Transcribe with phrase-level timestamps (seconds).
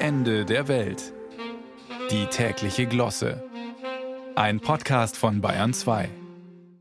[0.00, 1.12] Ende der Welt.
[2.12, 3.42] Die tägliche Glosse.
[4.36, 6.08] Ein Podcast von Bayern 2.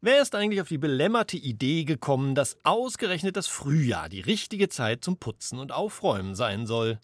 [0.00, 5.02] Wer ist eigentlich auf die belämmerte Idee gekommen, dass ausgerechnet das Frühjahr die richtige Zeit
[5.04, 7.00] zum Putzen und Aufräumen sein soll?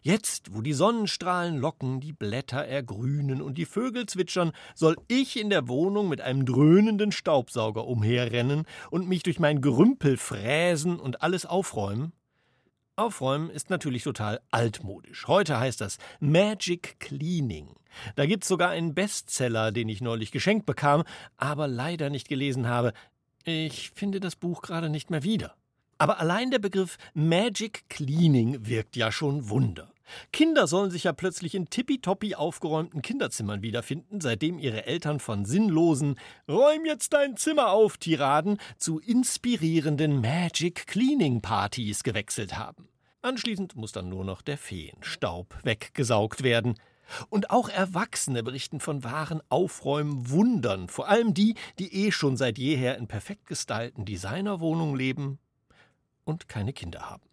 [0.00, 5.50] Jetzt, wo die Sonnenstrahlen locken, die Blätter ergrünen und die Vögel zwitschern, soll ich in
[5.50, 11.44] der Wohnung mit einem dröhnenden Staubsauger umherrennen und mich durch mein Gerümpel fräsen und alles
[11.44, 12.14] aufräumen?
[13.00, 15.26] Aufräumen ist natürlich total altmodisch.
[15.26, 17.68] Heute heißt das Magic Cleaning.
[18.14, 21.04] Da gibt's sogar einen Bestseller, den ich neulich geschenkt bekam,
[21.38, 22.92] aber leider nicht gelesen habe.
[23.44, 25.54] Ich finde das Buch gerade nicht mehr wieder.
[25.96, 29.90] Aber allein der Begriff Magic Cleaning wirkt ja schon Wunder.
[30.32, 36.16] Kinder sollen sich ja plötzlich in tippitoppi aufgeräumten Kinderzimmern wiederfinden, seitdem ihre Eltern von sinnlosen
[36.48, 42.88] Räum jetzt dein Zimmer auf Tiraden zu inspirierenden Magic Cleaning Partys gewechselt haben.
[43.22, 46.74] Anschließend muss dann nur noch der Feenstaub weggesaugt werden.
[47.28, 52.96] Und auch Erwachsene berichten von wahren Aufräumwundern, vor allem die, die eh schon seit jeher
[52.96, 55.38] in perfekt gestylten Designerwohnungen leben
[56.24, 57.29] und keine Kinder haben.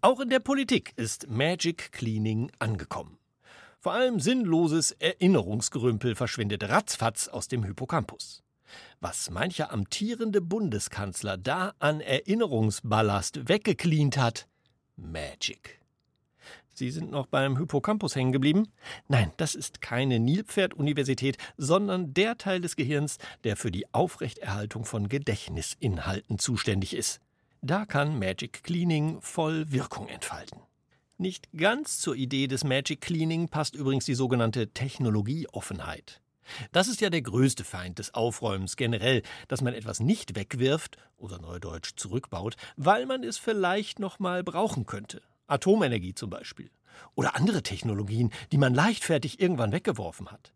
[0.00, 3.18] Auch in der Politik ist Magic Cleaning angekommen.
[3.80, 8.42] Vor allem sinnloses Erinnerungsgerümpel verschwindet ratzfatz aus dem Hippocampus.
[9.00, 14.48] Was mancher amtierende Bundeskanzler da an Erinnerungsballast weggecleant hat,
[14.96, 15.78] Magic.
[16.74, 18.68] Sie sind noch beim Hippocampus hängen geblieben?
[19.08, 25.08] Nein, das ist keine Nilpferd-Universität, sondern der Teil des Gehirns, der für die Aufrechterhaltung von
[25.08, 27.20] Gedächtnisinhalten zuständig ist.
[27.60, 30.60] Da kann Magic Cleaning voll Wirkung entfalten.
[31.16, 36.20] Nicht ganz zur Idee des Magic Cleaning passt übrigens die sogenannte Technologieoffenheit.
[36.70, 41.40] Das ist ja der größte Feind des Aufräumens generell, dass man etwas nicht wegwirft oder
[41.40, 45.20] neudeutsch zurückbaut, weil man es vielleicht noch mal brauchen könnte.
[45.48, 46.70] Atomenergie zum Beispiel.
[47.16, 50.52] Oder andere Technologien, die man leichtfertig irgendwann weggeworfen hat.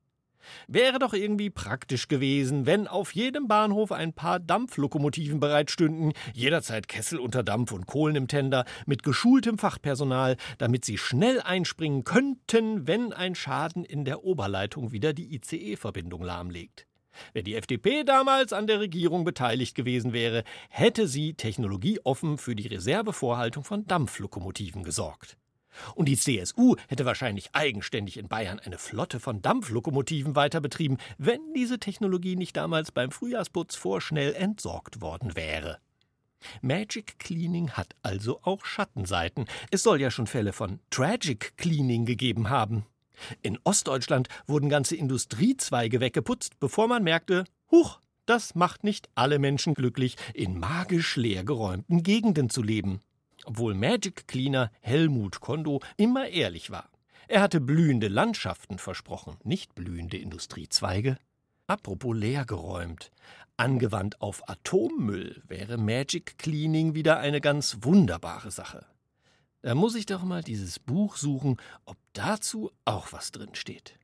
[0.69, 7.19] Wäre doch irgendwie praktisch gewesen, wenn auf jedem Bahnhof ein paar Dampflokomotiven bereitstünden, jederzeit Kessel
[7.19, 13.13] unter Dampf und Kohlen im Tender, mit geschultem Fachpersonal, damit sie schnell einspringen könnten, wenn
[13.13, 16.87] ein Schaden in der Oberleitung wieder die ICE-Verbindung lahmlegt.
[17.33, 22.67] Wenn die FDP damals an der Regierung beteiligt gewesen wäre, hätte sie technologieoffen für die
[22.67, 25.37] Reservevorhaltung von Dampflokomotiven gesorgt.
[25.95, 31.79] Und die CSU hätte wahrscheinlich eigenständig in Bayern eine Flotte von Dampflokomotiven weiterbetrieben, wenn diese
[31.79, 35.79] Technologie nicht damals beim Frühjahrsputz vorschnell entsorgt worden wäre.
[36.61, 39.47] Magic Cleaning hat also auch Schattenseiten.
[39.71, 42.85] Es soll ja schon Fälle von Tragic Cleaning gegeben haben.
[43.43, 49.75] In Ostdeutschland wurden ganze Industriezweige weggeputzt, bevor man merkte, huch, das macht nicht alle Menschen
[49.75, 53.01] glücklich, in magisch leer geräumten Gegenden zu leben
[53.45, 56.89] obwohl Magic Cleaner Helmut Kondo immer ehrlich war.
[57.29, 61.19] Er hatte blühende Landschaften versprochen, nicht blühende Industriezweige.
[61.67, 63.11] Apropos leergeräumt.
[63.57, 68.87] Angewandt auf Atommüll wäre Magic Cleaning wieder eine ganz wunderbare Sache.
[69.63, 73.99] Da muss ich doch mal dieses Buch suchen, ob dazu auch was drin steht.